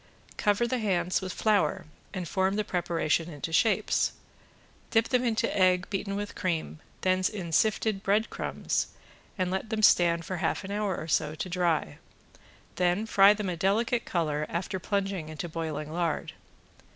[0.35, 4.13] Cover the hands with flour and form the preparation into shapes,
[4.89, 8.87] dip them into egg beaten with cream, then in sifted breadcrumbs
[9.37, 11.99] and let them stand for half an hour or so to dry;
[12.77, 16.33] then fry them a delicate color after plunging into boiling lard.